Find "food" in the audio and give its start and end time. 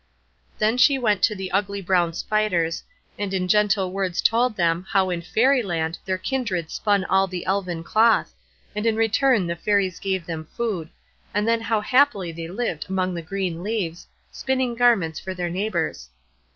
10.57-10.89